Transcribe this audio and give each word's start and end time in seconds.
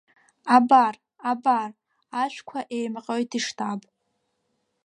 Абар, 0.55 0.95
абар, 1.31 1.71
ашәқәа 2.21 2.59
еимҟьоит 2.75 3.31
иштаб. 3.39 3.81